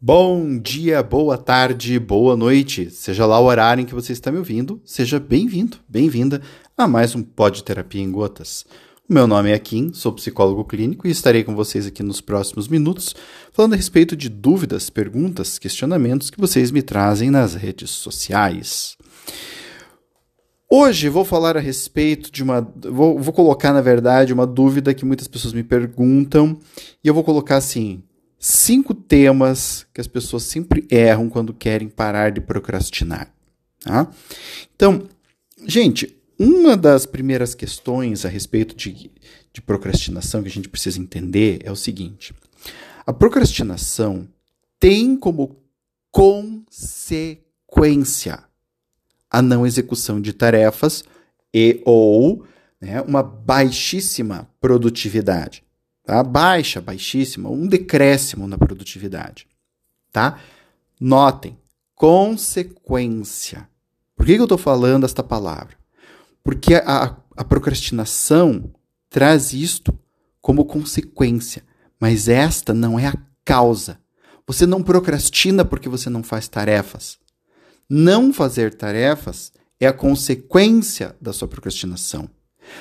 Bom 0.00 0.60
dia, 0.60 1.02
boa 1.02 1.36
tarde, 1.36 1.98
boa 1.98 2.36
noite. 2.36 2.88
Seja 2.88 3.26
lá 3.26 3.40
o 3.40 3.46
horário 3.46 3.82
em 3.82 3.84
que 3.84 3.96
você 3.96 4.12
está 4.12 4.30
me 4.30 4.38
ouvindo, 4.38 4.80
seja 4.84 5.18
bem-vindo, 5.18 5.78
bem-vinda 5.88 6.40
a 6.76 6.86
mais 6.86 7.16
um 7.16 7.22
Pod 7.24 7.64
Terapia 7.64 8.00
em 8.00 8.12
Gotas. 8.12 8.64
O 9.10 9.12
meu 9.12 9.26
nome 9.26 9.50
é 9.50 9.58
Kim, 9.58 9.92
sou 9.92 10.12
psicólogo 10.12 10.64
clínico 10.64 11.08
e 11.08 11.10
estarei 11.10 11.42
com 11.42 11.52
vocês 11.52 11.84
aqui 11.84 12.04
nos 12.04 12.20
próximos 12.20 12.68
minutos 12.68 13.12
falando 13.52 13.72
a 13.72 13.76
respeito 13.76 14.16
de 14.16 14.28
dúvidas, 14.28 14.88
perguntas, 14.88 15.58
questionamentos 15.58 16.30
que 16.30 16.40
vocês 16.40 16.70
me 16.70 16.80
trazem 16.80 17.28
nas 17.28 17.54
redes 17.54 17.90
sociais. 17.90 18.96
Hoje 20.70 21.08
vou 21.08 21.24
falar 21.24 21.56
a 21.56 21.60
respeito 21.60 22.30
de 22.30 22.44
uma. 22.44 22.60
Vou, 22.84 23.18
vou 23.18 23.32
colocar, 23.32 23.72
na 23.72 23.80
verdade, 23.80 24.32
uma 24.32 24.46
dúvida 24.46 24.94
que 24.94 25.04
muitas 25.04 25.26
pessoas 25.26 25.54
me 25.54 25.64
perguntam 25.64 26.56
e 27.02 27.08
eu 27.08 27.14
vou 27.14 27.24
colocar 27.24 27.56
assim: 27.56 28.02
cinco 28.38 28.94
temas 28.94 29.86
que 29.92 30.00
as 30.00 30.06
pessoas 30.06 30.44
sempre 30.44 30.86
erram 30.90 31.28
quando 31.28 31.52
querem 31.52 31.88
parar 31.88 32.30
de 32.30 32.40
procrastinar. 32.40 33.32
Tá? 33.80 34.10
Então, 34.74 35.08
gente, 35.66 36.16
uma 36.38 36.76
das 36.76 37.04
primeiras 37.04 37.54
questões 37.54 38.24
a 38.24 38.28
respeito 38.28 38.76
de, 38.76 39.10
de 39.52 39.60
procrastinação 39.60 40.42
que 40.42 40.48
a 40.48 40.52
gente 40.52 40.68
precisa 40.68 41.00
entender 41.00 41.60
é 41.64 41.72
o 41.72 41.76
seguinte: 41.76 42.32
a 43.04 43.12
procrastinação 43.12 44.28
tem 44.78 45.16
como 45.16 45.56
consequência 46.12 47.18
a 49.30 49.42
não 49.42 49.66
execução 49.66 50.20
de 50.20 50.32
tarefas 50.32 51.04
e 51.52 51.82
ou 51.84 52.46
né, 52.80 53.02
uma 53.02 53.22
baixíssima 53.22 54.48
produtividade. 54.60 55.62
Tá? 56.08 56.22
Baixa, 56.22 56.80
baixíssima, 56.80 57.50
um 57.50 57.66
decréscimo 57.66 58.48
na 58.48 58.56
produtividade. 58.56 59.46
Tá? 60.10 60.40
Notem, 60.98 61.58
consequência. 61.94 63.68
Por 64.16 64.24
que, 64.24 64.32
que 64.32 64.40
eu 64.40 64.46
estou 64.46 64.56
falando 64.56 65.04
esta 65.04 65.22
palavra? 65.22 65.76
Porque 66.42 66.76
a, 66.76 67.14
a 67.36 67.44
procrastinação 67.44 68.72
traz 69.10 69.52
isto 69.52 69.92
como 70.40 70.64
consequência, 70.64 71.62
mas 72.00 72.26
esta 72.26 72.72
não 72.72 72.98
é 72.98 73.08
a 73.08 73.18
causa. 73.44 74.00
Você 74.46 74.64
não 74.64 74.82
procrastina 74.82 75.62
porque 75.62 75.90
você 75.90 76.08
não 76.08 76.22
faz 76.22 76.48
tarefas. 76.48 77.18
Não 77.86 78.32
fazer 78.32 78.72
tarefas 78.72 79.52
é 79.78 79.86
a 79.86 79.92
consequência 79.92 81.14
da 81.20 81.34
sua 81.34 81.48
procrastinação. 81.48 82.30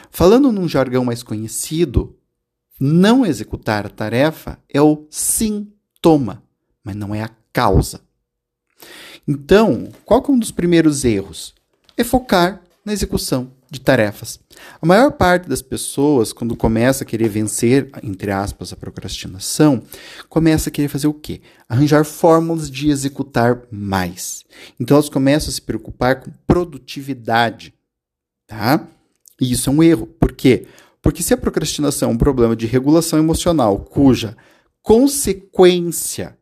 Falando 0.09 0.49
num 0.49 0.65
jargão 0.65 1.03
mais 1.03 1.21
conhecido, 1.21 2.17
não 2.79 3.25
executar 3.25 3.85
a 3.85 3.89
tarefa 3.89 4.59
é 4.69 4.81
o 4.81 5.05
sintoma, 5.09 6.43
mas 6.83 6.95
não 6.95 7.13
é 7.13 7.23
a 7.23 7.31
causa. 7.51 8.01
Então, 9.27 9.89
qual 10.05 10.23
é 10.27 10.31
um 10.31 10.39
dos 10.39 10.51
primeiros 10.51 11.03
erros? 11.03 11.53
É 11.97 12.03
focar 12.03 12.61
na 12.85 12.93
execução 12.93 13.51
de 13.69 13.81
tarefas. 13.81 14.39
A 14.81 14.85
maior 14.85 15.11
parte 15.11 15.49
das 15.49 15.61
pessoas, 15.61 16.31
quando 16.31 16.55
começa 16.55 17.03
a 17.03 17.07
querer 17.07 17.27
vencer, 17.27 17.89
entre 18.01 18.31
aspas, 18.31 18.71
a 18.71 18.77
procrastinação, 18.77 19.83
começa 20.29 20.69
a 20.69 20.71
querer 20.71 20.87
fazer 20.87 21.07
o 21.07 21.13
quê? 21.13 21.41
Arranjar 21.67 22.05
fórmulas 22.05 22.71
de 22.71 22.89
executar 22.89 23.63
mais. 23.69 24.45
Então 24.79 24.95
elas 24.95 25.09
começam 25.09 25.49
a 25.49 25.51
se 25.51 25.61
preocupar 25.61 26.21
com 26.21 26.31
produtividade, 26.45 27.73
tá? 28.47 28.87
E 29.39 29.51
isso 29.51 29.69
é 29.69 29.73
um 29.73 29.83
erro. 29.83 30.07
Por 30.07 30.31
quê? 30.31 30.67
Porque 31.07 31.23
se 31.23 31.33
a 31.33 31.37
procrastinação 31.37 32.09
é 32.09 32.11
um 32.11 32.17
problema 32.17 32.53
de 32.53 32.65
regulação 32.65 33.17
emocional, 33.17 33.79
cuja 33.79 34.35
consequência 34.81 36.37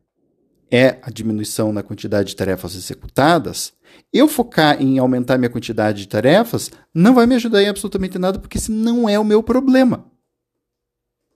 é 0.68 0.98
a 1.02 1.08
diminuição 1.08 1.72
na 1.72 1.84
quantidade 1.84 2.30
de 2.30 2.34
tarefas 2.34 2.74
executadas, 2.74 3.72
eu 4.12 4.26
focar 4.26 4.82
em 4.82 4.98
aumentar 4.98 5.38
minha 5.38 5.48
quantidade 5.48 6.00
de 6.00 6.08
tarefas 6.08 6.72
não 6.92 7.14
vai 7.14 7.28
me 7.28 7.36
ajudar 7.36 7.62
em 7.62 7.68
absolutamente 7.68 8.18
nada, 8.18 8.40
porque 8.40 8.58
esse 8.58 8.72
não 8.72 9.08
é 9.08 9.16
o 9.16 9.24
meu 9.24 9.40
problema. 9.40 10.04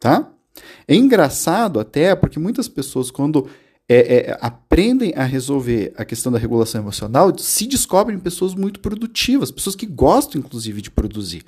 Tá? 0.00 0.28
É 0.88 0.96
engraçado 0.96 1.78
até 1.78 2.16
porque 2.16 2.40
muitas 2.40 2.66
pessoas, 2.66 3.12
quando 3.12 3.48
é, 3.88 4.30
é, 4.30 4.38
aprendem 4.40 5.14
a 5.14 5.22
resolver 5.22 5.94
a 5.96 6.04
questão 6.04 6.32
da 6.32 6.38
regulação 6.40 6.80
emocional, 6.80 7.32
se 7.38 7.64
descobrem 7.68 8.18
pessoas 8.18 8.56
muito 8.56 8.80
produtivas, 8.80 9.52
pessoas 9.52 9.76
que 9.76 9.86
gostam, 9.86 10.40
inclusive, 10.40 10.82
de 10.82 10.90
produzir. 10.90 11.44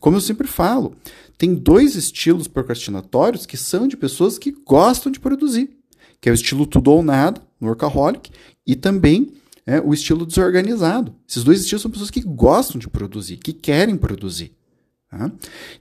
Como 0.00 0.16
eu 0.16 0.20
sempre 0.20 0.48
falo, 0.48 0.96
tem 1.36 1.54
dois 1.54 1.94
estilos 1.94 2.48
procrastinatórios 2.48 3.46
que 3.46 3.56
são 3.56 3.86
de 3.86 3.96
pessoas 3.96 4.38
que 4.38 4.50
gostam 4.50 5.12
de 5.12 5.20
produzir, 5.20 5.70
que 6.20 6.28
é 6.28 6.32
o 6.32 6.34
estilo 6.34 6.66
tudo 6.66 6.90
ou 6.90 7.02
nada, 7.02 7.40
workaholic, 7.62 8.30
e 8.66 8.74
também 8.74 9.34
é, 9.66 9.78
o 9.78 9.92
estilo 9.92 10.24
desorganizado. 10.24 11.14
Esses 11.28 11.44
dois 11.44 11.60
estilos 11.60 11.82
são 11.82 11.90
pessoas 11.90 12.10
que 12.10 12.22
gostam 12.22 12.78
de 12.78 12.88
produzir, 12.88 13.36
que 13.36 13.52
querem 13.52 13.96
produzir. 13.96 14.52
Tá? 15.10 15.30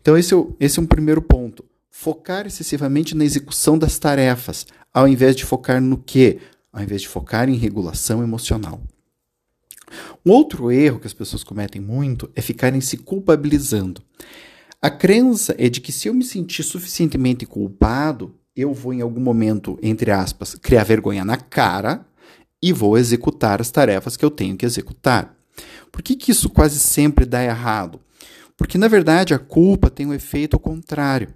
Então 0.01 0.17
esse 0.17 0.33
é, 0.33 0.37
o, 0.37 0.55
esse 0.59 0.79
é 0.79 0.81
um 0.81 0.85
primeiro 0.85 1.21
ponto. 1.21 1.63
Focar 1.89 2.45
excessivamente 2.45 3.15
na 3.15 3.25
execução 3.25 3.77
das 3.77 3.97
tarefas, 3.97 4.67
ao 4.93 5.07
invés 5.07 5.35
de 5.35 5.45
focar 5.45 5.81
no 5.81 5.97
quê? 5.97 6.39
Ao 6.71 6.83
invés 6.83 7.01
de 7.01 7.07
focar 7.07 7.49
em 7.49 7.55
regulação 7.55 8.21
emocional. 8.21 8.81
Um 10.25 10.31
outro 10.31 10.71
erro 10.71 10.99
que 10.99 11.07
as 11.07 11.13
pessoas 11.13 11.43
cometem 11.43 11.81
muito 11.81 12.29
é 12.35 12.41
ficarem 12.41 12.81
se 12.81 12.97
culpabilizando. 12.97 14.01
A 14.81 14.89
crença 14.89 15.55
é 15.57 15.67
de 15.69 15.81
que 15.81 15.91
se 15.91 16.07
eu 16.07 16.13
me 16.13 16.23
sentir 16.23 16.63
suficientemente 16.63 17.45
culpado, 17.45 18.35
eu 18.55 18.73
vou 18.73 18.93
em 18.93 19.01
algum 19.01 19.19
momento, 19.19 19.77
entre 19.81 20.11
aspas, 20.11 20.55
criar 20.55 20.83
vergonha 20.83 21.25
na 21.25 21.37
cara 21.37 22.05
e 22.61 22.71
vou 22.71 22.97
executar 22.97 23.61
as 23.61 23.71
tarefas 23.71 24.15
que 24.15 24.23
eu 24.23 24.31
tenho 24.31 24.55
que 24.55 24.65
executar. 24.65 25.35
Por 25.91 26.01
que, 26.01 26.15
que 26.15 26.31
isso 26.31 26.49
quase 26.49 26.79
sempre 26.79 27.25
dá 27.25 27.43
errado? 27.43 27.99
Porque, 28.55 28.77
na 28.77 28.87
verdade, 28.87 29.33
a 29.33 29.39
culpa 29.39 29.89
tem 29.89 30.05
um 30.05 30.13
efeito 30.13 30.59
contrário. 30.59 31.33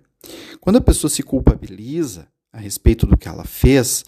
Quando 0.60 0.78
a 0.78 0.82
pessoa 0.82 1.10
se 1.10 1.24
culpabiliza 1.24 2.28
a 2.52 2.60
respeito 2.60 3.06
do 3.06 3.18
que 3.18 3.28
ela 3.28 3.44
fez, 3.44 4.06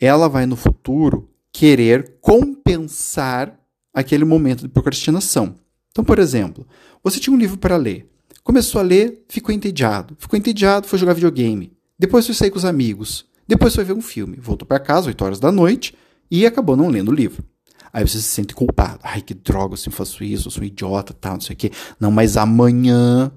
ela 0.00 0.28
vai 0.28 0.46
no 0.46 0.56
futuro 0.56 1.30
querer 1.52 2.18
compensar 2.20 3.58
aquele 3.96 4.26
momento 4.26 4.60
de 4.60 4.68
procrastinação. 4.68 5.54
Então, 5.90 6.04
por 6.04 6.18
exemplo, 6.18 6.66
você 7.02 7.18
tinha 7.18 7.34
um 7.34 7.38
livro 7.38 7.56
para 7.56 7.76
ler, 7.78 8.06
começou 8.44 8.78
a 8.78 8.84
ler, 8.84 9.24
ficou 9.26 9.54
entediado, 9.54 10.14
ficou 10.18 10.38
entediado, 10.38 10.86
foi 10.86 10.98
jogar 10.98 11.14
videogame, 11.14 11.72
depois 11.98 12.26
foi 12.26 12.34
sair 12.34 12.50
com 12.50 12.58
os 12.58 12.66
amigos, 12.66 13.24
depois 13.48 13.74
foi 13.74 13.84
ver 13.84 13.94
um 13.94 14.02
filme, 14.02 14.36
voltou 14.38 14.68
para 14.68 14.78
casa 14.78 15.06
8 15.06 15.24
horas 15.24 15.40
da 15.40 15.50
noite 15.50 15.94
e 16.30 16.44
acabou 16.44 16.76
não 16.76 16.88
lendo 16.88 17.10
o 17.10 17.14
livro. 17.14 17.42
Aí 17.90 18.06
você 18.06 18.18
se 18.18 18.24
sente 18.24 18.54
culpado. 18.54 19.00
Ai, 19.02 19.22
que 19.22 19.32
droga, 19.32 19.74
eu 19.74 19.92
faço 19.92 20.22
isso, 20.22 20.48
eu 20.48 20.50
sou 20.50 20.62
um 20.62 20.66
idiota, 20.66 21.14
tal, 21.14 21.34
não 21.34 21.40
sei 21.40 21.54
o 21.54 21.56
quê. 21.56 21.70
Não, 21.98 22.10
mas 22.10 22.36
amanhã. 22.36 23.32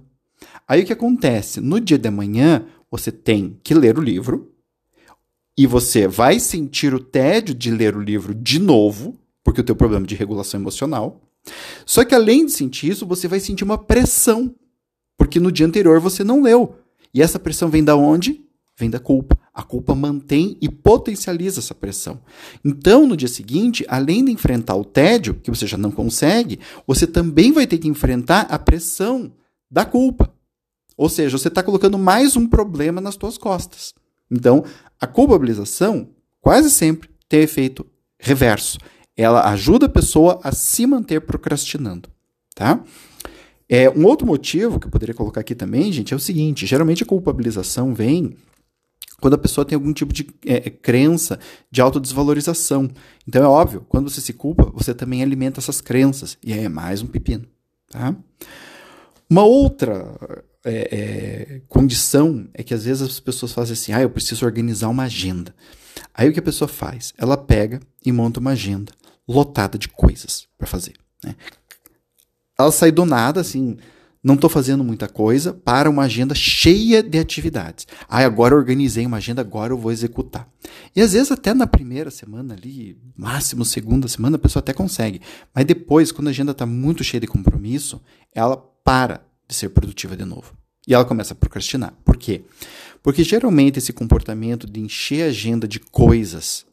Aí 0.67 0.83
o 0.83 0.85
que 0.85 0.91
acontece? 0.91 1.61
No 1.61 1.79
dia 1.79 1.97
de 1.97 2.09
amanhã, 2.09 2.65
você 2.91 3.09
tem 3.13 3.57
que 3.63 3.73
ler 3.73 3.97
o 3.97 4.01
livro 4.01 4.51
e 5.57 5.65
você 5.65 6.05
vai 6.05 6.37
sentir 6.39 6.93
o 6.93 6.99
tédio 6.99 7.55
de 7.55 7.71
ler 7.71 7.95
o 7.95 8.01
livro 8.01 8.35
de 8.35 8.59
novo, 8.59 9.17
porque 9.49 9.61
o 9.61 9.63
teu 9.63 9.75
problema 9.75 10.05
de 10.05 10.13
regulação 10.13 10.59
emocional. 10.59 11.23
Só 11.83 12.05
que 12.05 12.13
além 12.13 12.45
de 12.45 12.51
sentir 12.51 12.91
isso, 12.91 13.03
você 13.03 13.27
vai 13.27 13.39
sentir 13.39 13.63
uma 13.63 13.79
pressão, 13.79 14.53
porque 15.17 15.39
no 15.39 15.51
dia 15.51 15.65
anterior 15.65 15.99
você 15.99 16.23
não 16.23 16.43
leu. 16.43 16.75
E 17.11 17.19
essa 17.19 17.39
pressão 17.39 17.67
vem 17.67 17.83
da 17.83 17.95
onde? 17.95 18.45
Vem 18.77 18.91
da 18.91 18.99
culpa. 18.99 19.35
A 19.51 19.63
culpa 19.63 19.95
mantém 19.95 20.55
e 20.61 20.69
potencializa 20.69 21.61
essa 21.61 21.73
pressão. 21.73 22.21
Então, 22.63 23.07
no 23.07 23.17
dia 23.17 23.27
seguinte, 23.27 23.83
além 23.89 24.23
de 24.23 24.31
enfrentar 24.31 24.75
o 24.75 24.85
tédio, 24.85 25.33
que 25.33 25.49
você 25.49 25.65
já 25.65 25.79
não 25.79 25.89
consegue, 25.89 26.59
você 26.85 27.07
também 27.07 27.51
vai 27.51 27.65
ter 27.65 27.79
que 27.79 27.87
enfrentar 27.87 28.41
a 28.51 28.59
pressão 28.59 29.33
da 29.69 29.83
culpa. 29.83 30.31
Ou 30.95 31.09
seja, 31.09 31.39
você 31.39 31.47
está 31.47 31.63
colocando 31.63 31.97
mais 31.97 32.37
um 32.37 32.45
problema 32.45 33.01
nas 33.01 33.15
suas 33.15 33.35
costas. 33.35 33.95
Então, 34.29 34.63
a 35.01 35.07
culpabilização 35.07 36.09
quase 36.39 36.69
sempre 36.69 37.09
tem 37.27 37.41
efeito 37.41 37.83
reverso 38.19 38.77
ela 39.21 39.49
ajuda 39.49 39.87
a 39.87 39.89
pessoa 39.89 40.39
a 40.43 40.51
se 40.53 40.87
manter 40.87 41.19
procrastinando, 41.19 42.07
tá? 42.55 42.81
É, 43.67 43.89
um 43.89 44.05
outro 44.05 44.25
motivo 44.25 44.79
que 44.79 44.87
eu 44.87 44.91
poderia 44.91 45.13
colocar 45.13 45.41
aqui 45.41 45.53
também, 45.53 45.91
gente, 45.91 46.13
é 46.13 46.17
o 46.17 46.19
seguinte: 46.19 46.65
geralmente 46.65 47.03
a 47.03 47.05
culpabilização 47.05 47.93
vem 47.93 48.37
quando 49.19 49.33
a 49.33 49.37
pessoa 49.37 49.65
tem 49.65 49.75
algum 49.75 49.91
tipo 49.91 50.13
de 50.13 50.25
é, 50.45 50.67
é 50.67 50.69
crença 50.69 51.37
de 51.69 51.81
autodesvalorização. 51.81 52.89
Então 53.27 53.43
é 53.43 53.47
óbvio, 53.47 53.85
quando 53.89 54.09
você 54.09 54.21
se 54.21 54.31
culpa, 54.31 54.71
você 54.73 54.93
também 54.93 55.21
alimenta 55.21 55.59
essas 55.59 55.81
crenças. 55.81 56.37
E 56.41 56.53
aí 56.53 56.63
é 56.63 56.69
mais 56.69 57.01
um 57.01 57.07
pepino. 57.07 57.45
Tá? 57.91 58.15
Uma 59.29 59.43
outra 59.43 60.45
é, 60.63 60.71
é, 60.91 61.61
condição 61.67 62.47
é 62.53 62.63
que 62.63 62.73
às 62.73 62.85
vezes 62.85 63.01
as 63.01 63.19
pessoas 63.19 63.51
fazem 63.51 63.73
assim: 63.73 63.91
ah, 63.91 64.01
eu 64.01 64.09
preciso 64.09 64.45
organizar 64.45 64.87
uma 64.87 65.03
agenda. 65.03 65.53
Aí 66.13 66.29
o 66.29 66.33
que 66.33 66.39
a 66.39 66.43
pessoa 66.43 66.69
faz? 66.69 67.13
Ela 67.17 67.35
pega 67.35 67.81
e 68.05 68.13
monta 68.13 68.39
uma 68.39 68.51
agenda 68.51 68.93
lotada 69.31 69.77
de 69.77 69.87
coisas 69.87 70.47
para 70.57 70.67
fazer. 70.67 70.93
Né? 71.23 71.35
Ela 72.57 72.71
sai 72.71 72.91
do 72.91 73.05
nada, 73.05 73.39
assim, 73.39 73.77
não 74.23 74.33
estou 74.33 74.49
fazendo 74.49 74.83
muita 74.83 75.07
coisa 75.07 75.53
para 75.53 75.89
uma 75.89 76.03
agenda 76.03 76.33
cheia 76.33 77.01
de 77.03 77.19
atividades. 77.19 77.87
Ah, 78.09 78.25
agora 78.25 78.55
organizei 78.55 79.05
uma 79.05 79.17
agenda, 79.17 79.41
agora 79.41 79.71
eu 79.71 79.77
vou 79.77 79.91
executar. 79.91 80.49
E 80.95 81.01
às 81.01 81.13
vezes 81.13 81.31
até 81.31 81.53
na 81.53 81.67
primeira 81.67 82.09
semana 82.09 82.55
ali, 82.55 82.97
máximo 83.15 83.63
segunda 83.63 84.07
semana, 84.07 84.35
a 84.35 84.39
pessoa 84.39 84.61
até 84.61 84.73
consegue. 84.73 85.21
Mas 85.53 85.63
depois, 85.63 86.11
quando 86.11 86.27
a 86.27 86.31
agenda 86.31 86.51
está 86.51 86.65
muito 86.65 87.03
cheia 87.03 87.21
de 87.21 87.27
compromisso, 87.27 88.01
ela 88.33 88.57
para 88.83 89.23
de 89.47 89.55
ser 89.55 89.69
produtiva 89.69 90.17
de 90.17 90.25
novo. 90.25 90.53
E 90.87 90.93
ela 90.93 91.05
começa 91.05 91.33
a 91.33 91.37
procrastinar. 91.37 91.93
Por 92.03 92.17
quê? 92.17 92.41
Porque 93.01 93.23
geralmente 93.23 93.77
esse 93.77 93.93
comportamento 93.93 94.67
de 94.67 94.79
encher 94.79 95.23
a 95.23 95.27
agenda 95.27 95.67
de 95.67 95.79
coisas 95.79 96.65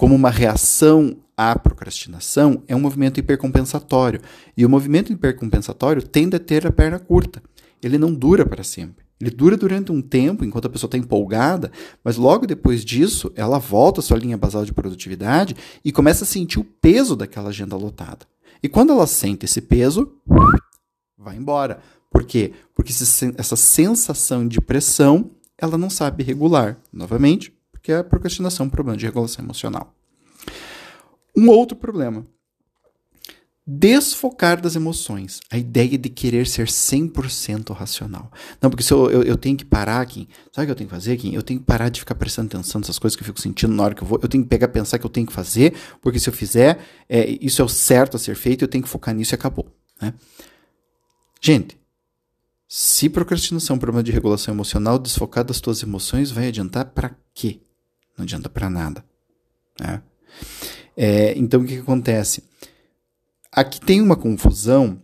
como 0.00 0.14
uma 0.14 0.30
reação 0.30 1.14
à 1.36 1.54
procrastinação 1.58 2.62
é 2.66 2.74
um 2.74 2.80
movimento 2.80 3.20
hipercompensatório. 3.20 4.22
E 4.56 4.64
o 4.64 4.68
movimento 4.70 5.12
hipercompensatório 5.12 6.02
tende 6.02 6.36
a 6.36 6.40
ter 6.40 6.66
a 6.66 6.72
perna 6.72 6.98
curta. 6.98 7.42
Ele 7.82 7.98
não 7.98 8.14
dura 8.14 8.46
para 8.46 8.64
sempre. 8.64 9.04
Ele 9.20 9.28
dura 9.30 9.58
durante 9.58 9.92
um 9.92 10.00
tempo, 10.00 10.42
enquanto 10.42 10.64
a 10.64 10.70
pessoa 10.70 10.88
está 10.88 10.96
empolgada, 10.96 11.70
mas 12.02 12.16
logo 12.16 12.46
depois 12.46 12.82
disso, 12.82 13.30
ela 13.36 13.58
volta 13.58 14.00
à 14.00 14.02
sua 14.02 14.16
linha 14.16 14.38
basal 14.38 14.64
de 14.64 14.72
produtividade 14.72 15.54
e 15.84 15.92
começa 15.92 16.24
a 16.24 16.26
sentir 16.26 16.58
o 16.58 16.64
peso 16.64 17.14
daquela 17.14 17.50
agenda 17.50 17.76
lotada. 17.76 18.24
E 18.62 18.70
quando 18.70 18.94
ela 18.94 19.06
sente 19.06 19.44
esse 19.44 19.60
peso, 19.60 20.14
vai 21.18 21.36
embora. 21.36 21.78
Por 22.10 22.24
quê? 22.24 22.54
Porque 22.74 22.90
essa 23.36 23.54
sensação 23.54 24.48
de 24.48 24.62
pressão, 24.62 25.30
ela 25.58 25.76
não 25.76 25.90
sabe 25.90 26.22
regular. 26.22 26.78
Novamente, 26.90 27.52
porque 27.90 27.92
a 27.92 28.04
procrastinação 28.04 28.64
é 28.64 28.66
um 28.68 28.70
problema 28.70 28.96
de 28.96 29.06
regulação 29.06 29.44
emocional. 29.44 29.94
Um 31.36 31.48
outro 31.48 31.76
problema. 31.76 32.24
Desfocar 33.66 34.60
das 34.60 34.74
emoções. 34.74 35.40
A 35.50 35.58
ideia 35.58 35.96
de 35.98 36.08
querer 36.08 36.46
ser 36.46 36.66
100% 36.66 37.72
racional. 37.72 38.30
Não, 38.60 38.70
porque 38.70 38.82
se 38.82 38.92
eu, 38.92 39.10
eu, 39.10 39.22
eu, 39.22 39.36
tenho 39.36 39.56
que 39.56 39.64
parar 39.64 40.00
aqui. 40.00 40.28
Sabe 40.52 40.64
o 40.64 40.66
que 40.66 40.70
eu 40.72 40.76
tenho 40.76 40.88
que 40.88 40.94
fazer 40.94 41.12
aqui? 41.12 41.34
Eu 41.34 41.42
tenho 41.42 41.60
que 41.60 41.66
parar 41.66 41.88
de 41.88 42.00
ficar 42.00 42.14
prestando 42.14 42.46
atenção 42.48 42.80
nessas 42.80 42.98
coisas 42.98 43.16
que 43.16 43.22
eu 43.22 43.26
fico 43.26 43.40
sentindo 43.40 43.74
na 43.74 43.82
hora 43.82 43.94
que 43.94 44.02
eu 44.02 44.06
vou. 44.06 44.18
Eu 44.22 44.28
tenho 44.28 44.42
que 44.42 44.50
pegar 44.50 44.68
pensar 44.68 44.98
que 44.98 45.06
eu 45.06 45.10
tenho 45.10 45.26
que 45.26 45.32
fazer, 45.32 45.74
porque 46.00 46.18
se 46.18 46.28
eu 46.28 46.32
fizer, 46.32 46.78
é, 47.08 47.38
isso 47.40 47.60
é 47.62 47.64
o 47.64 47.68
certo 47.68 48.16
a 48.16 48.20
ser 48.20 48.34
feito, 48.34 48.64
eu 48.64 48.68
tenho 48.68 48.82
que 48.84 48.90
focar 48.90 49.14
nisso 49.14 49.34
e 49.34 49.36
acabou. 49.36 49.66
Né? 50.00 50.14
Gente, 51.40 51.78
se 52.68 53.08
procrastinação 53.08 53.74
é 53.74 53.76
um 53.76 53.80
problema 53.80 54.02
de 54.02 54.12
regulação 54.12 54.52
emocional, 54.54 54.98
desfocar 54.98 55.44
das 55.44 55.60
tuas 55.60 55.82
emoções 55.82 56.30
vai 56.30 56.48
adiantar 56.48 56.86
para 56.86 57.16
quê? 57.34 57.60
Não 58.20 58.24
adianta 58.24 58.50
para 58.50 58.68
nada. 58.68 59.02
Né? 59.80 60.02
É, 60.94 61.32
então, 61.38 61.62
o 61.62 61.64
que, 61.64 61.76
que 61.76 61.80
acontece? 61.80 62.44
Aqui 63.50 63.80
tem 63.80 64.02
uma 64.02 64.14
confusão, 64.14 65.02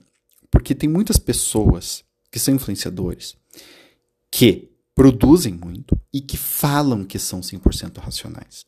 porque 0.50 0.74
tem 0.74 0.86
muitas 0.86 1.16
pessoas 1.16 2.04
que 2.30 2.38
são 2.38 2.54
influenciadores 2.54 3.34
que 4.30 4.70
produzem 4.94 5.54
muito 5.54 5.98
e 6.12 6.20
que 6.20 6.36
falam 6.36 7.04
que 7.04 7.18
são 7.18 7.40
100% 7.40 7.96
racionais. 8.00 8.66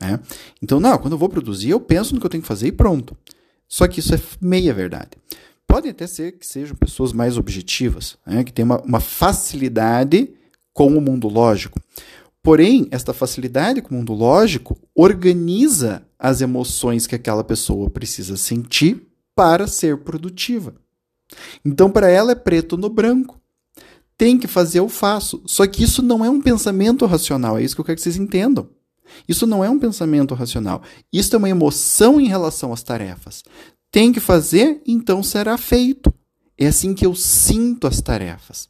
Né? 0.00 0.20
Então, 0.62 0.78
não, 0.78 0.96
quando 0.96 1.14
eu 1.14 1.18
vou 1.18 1.28
produzir, 1.28 1.70
eu 1.70 1.80
penso 1.80 2.14
no 2.14 2.20
que 2.20 2.26
eu 2.26 2.30
tenho 2.30 2.42
que 2.42 2.48
fazer 2.48 2.68
e 2.68 2.72
pronto. 2.72 3.16
Só 3.66 3.88
que 3.88 3.98
isso 3.98 4.14
é 4.14 4.20
meia 4.40 4.72
verdade. 4.72 5.10
Pode 5.66 5.88
até 5.88 6.06
ser 6.06 6.38
que 6.38 6.46
sejam 6.46 6.76
pessoas 6.76 7.12
mais 7.12 7.36
objetivas, 7.36 8.16
né? 8.24 8.44
que 8.44 8.52
têm 8.52 8.64
uma, 8.64 8.80
uma 8.82 9.00
facilidade 9.00 10.30
com 10.72 10.96
o 10.96 11.00
mundo 11.00 11.26
lógico. 11.26 11.80
Porém, 12.42 12.88
esta 12.90 13.12
facilidade 13.12 13.82
com 13.82 13.94
o 13.94 13.98
mundo 13.98 14.14
lógico 14.14 14.78
organiza 14.94 16.06
as 16.18 16.40
emoções 16.40 17.06
que 17.06 17.14
aquela 17.14 17.44
pessoa 17.44 17.90
precisa 17.90 18.36
sentir 18.36 19.06
para 19.34 19.66
ser 19.66 19.98
produtiva. 19.98 20.74
Então, 21.64 21.90
para 21.90 22.08
ela 22.08 22.32
é 22.32 22.34
preto 22.34 22.76
no 22.76 22.88
branco. 22.88 23.40
Tem 24.16 24.38
que 24.38 24.46
fazer, 24.46 24.80
eu 24.80 24.88
faço. 24.88 25.42
Só 25.46 25.66
que 25.66 25.82
isso 25.82 26.02
não 26.02 26.24
é 26.24 26.30
um 26.30 26.40
pensamento 26.40 27.06
racional, 27.06 27.58
é 27.58 27.62
isso 27.62 27.74
que 27.74 27.80
eu 27.80 27.84
quero 27.84 27.96
que 27.96 28.02
vocês 28.02 28.16
entendam. 28.16 28.68
Isso 29.28 29.46
não 29.46 29.64
é 29.64 29.68
um 29.68 29.78
pensamento 29.78 30.34
racional. 30.34 30.82
Isso 31.12 31.34
é 31.34 31.38
uma 31.38 31.48
emoção 31.48 32.20
em 32.20 32.28
relação 32.28 32.72
às 32.72 32.82
tarefas. 32.82 33.42
Tem 33.90 34.12
que 34.12 34.20
fazer, 34.20 34.80
então 34.86 35.22
será 35.22 35.58
feito. 35.58 36.12
É 36.56 36.66
assim 36.66 36.94
que 36.94 37.04
eu 37.04 37.14
sinto 37.14 37.86
as 37.86 38.00
tarefas. 38.00 38.68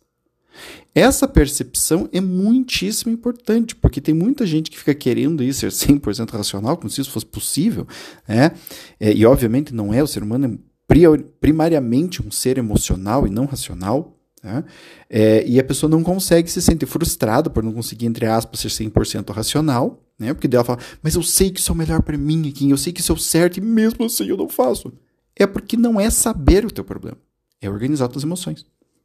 Essa 0.94 1.28
percepção 1.28 2.08
é 2.12 2.20
muitíssimo 2.20 3.12
importante, 3.12 3.76
porque 3.76 4.00
tem 4.00 4.12
muita 4.12 4.44
gente 4.44 4.70
que 4.70 4.78
fica 4.78 4.94
querendo 4.94 5.42
isso 5.42 5.70
ser 5.70 5.92
100% 5.92 6.30
racional, 6.30 6.76
como 6.76 6.90
se 6.90 7.00
isso 7.00 7.10
fosse 7.10 7.26
possível, 7.26 7.86
né? 8.26 8.52
É, 8.98 9.12
e 9.12 9.24
obviamente 9.24 9.72
não 9.72 9.94
é, 9.94 10.02
o 10.02 10.06
ser 10.06 10.22
humano 10.22 10.46
é 10.46 11.18
primariamente 11.40 12.20
um 12.20 12.30
ser 12.30 12.58
emocional 12.58 13.26
e 13.26 13.30
não 13.30 13.44
racional, 13.44 14.16
né? 14.42 14.64
É, 15.08 15.46
e 15.46 15.60
a 15.60 15.64
pessoa 15.64 15.88
não 15.88 16.02
consegue 16.02 16.50
se 16.50 16.62
sentir 16.62 16.86
frustrada 16.86 17.50
por 17.50 17.62
não 17.62 17.72
conseguir, 17.72 18.06
entre 18.06 18.26
aspas, 18.26 18.60
ser 18.60 18.68
100% 18.68 19.30
racional, 19.32 20.02
né? 20.18 20.32
porque 20.32 20.48
dela 20.48 20.64
fala, 20.64 20.78
mas 21.02 21.14
eu 21.14 21.22
sei 21.22 21.50
que 21.50 21.60
isso 21.60 21.70
é 21.70 21.74
o 21.74 21.78
melhor 21.78 22.02
para 22.02 22.16
mim 22.16 22.48
aqui, 22.48 22.68
eu 22.68 22.76
sei 22.76 22.92
que 22.92 23.00
isso 23.00 23.12
é 23.12 23.14
o 23.14 23.18
certo 23.18 23.58
e 23.58 23.60
mesmo 23.60 24.04
assim 24.04 24.26
eu 24.26 24.36
não 24.36 24.48
faço. 24.48 24.92
É 25.36 25.46
porque 25.46 25.76
não 25.76 26.00
é 26.00 26.10
saber 26.10 26.64
o 26.64 26.70
teu 26.70 26.84
problema, 26.84 27.18
é 27.60 27.68
organizar 27.68 28.08
tuas 28.08 28.24
emoções. 28.24 28.64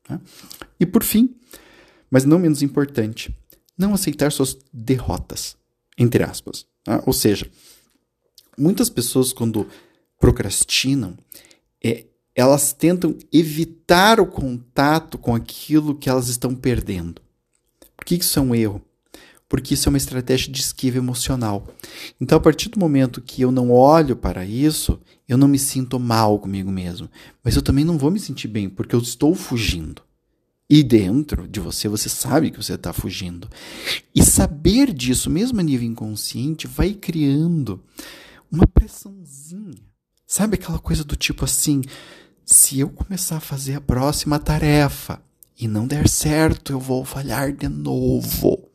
Né? 0.10 0.20
E 0.80 0.86
por 0.86 1.04
fim, 1.04 1.36
mas 2.10 2.26
não 2.26 2.40
menos 2.40 2.62
importante, 2.62 3.36
não 3.78 3.94
aceitar 3.94 4.32
suas 4.32 4.58
derrotas, 4.72 5.56
entre 5.98 6.24
aspas. 6.24 6.66
Tá? 6.84 7.02
Ou 7.06 7.14
seja, 7.14 7.50
muitas 8.58 8.90
pessoas, 8.90 9.34
quando 9.34 9.68
procrastinam, 10.20 11.18
é, 11.84 12.06
elas 12.36 12.74
tentam 12.74 13.18
evitar 13.32 14.20
o 14.20 14.28
contato 14.28 15.18
com 15.18 15.34
aquilo 15.34 15.96
que 15.96 16.10
elas 16.10 16.28
estão 16.28 16.54
perdendo. 16.54 17.22
Por 17.96 18.06
que 18.06 18.16
isso 18.16 18.38
é 18.38 18.42
um 18.42 18.54
erro? 18.54 18.82
Porque 19.48 19.74
isso 19.76 19.88
é 19.88 19.92
uma 19.92 19.98
estratégia 19.98 20.52
de 20.52 20.60
esquiva 20.60 20.98
emocional. 20.98 21.68
Então, 22.20 22.38
a 22.38 22.42
partir 22.42 22.70
do 22.70 22.80
momento 22.80 23.22
que 23.22 23.42
eu 23.42 23.52
não 23.52 23.72
olho 23.72 24.16
para 24.16 24.44
isso, 24.44 25.00
eu 25.30 25.38
não 25.38 25.48
me 25.48 25.60
sinto 25.60 26.00
mal 26.00 26.40
comigo 26.40 26.72
mesmo. 26.72 27.10
Mas 27.44 27.56
eu 27.56 27.62
também 27.62 27.86
não 27.86 27.98
vou 27.98 28.12
me 28.12 28.20
sentir 28.20 28.48
bem, 28.48 28.68
porque 28.68 28.96
eu 28.96 29.00
estou 29.00 29.34
fugindo. 29.36 30.02
E 30.70 30.82
dentro 30.82 31.48
de 31.48 31.60
você, 31.60 31.88
você 31.88 32.10
sabe 32.10 32.50
que 32.50 32.58
você 32.58 32.74
está 32.74 32.92
fugindo. 32.92 33.48
E 34.14 34.24
saber 34.24 34.92
disso, 34.92 35.30
mesmo 35.30 35.60
a 35.60 35.64
nível 35.64 35.88
inconsciente, 35.88 36.66
vai 36.66 36.94
criando 36.94 37.84
uma 38.52 38.66
pressãozinha. 38.66 39.84
Sabe 40.26 40.56
aquela 40.56 40.80
coisa 40.80 41.04
do 41.04 41.16
tipo 41.16 41.46
assim: 41.46 41.82
se 42.44 42.80
eu 42.80 42.90
começar 42.90 43.38
a 43.38 43.42
fazer 43.42 43.76
a 43.76 43.82
próxima 43.82 44.40
tarefa 44.40 45.22
e 45.60 45.68
não 45.68 45.86
der 45.86 46.10
certo, 46.10 46.74
eu 46.74 46.80
vou 46.80 47.06
falhar 47.06 47.54
de 47.54 47.68
novo. 47.68 48.70